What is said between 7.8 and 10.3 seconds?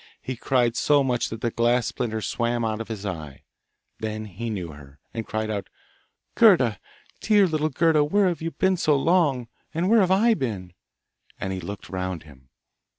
Where have you been so long? and where have